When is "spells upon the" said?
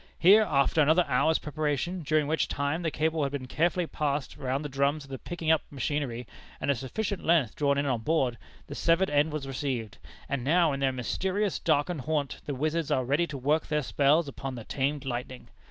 13.83-14.63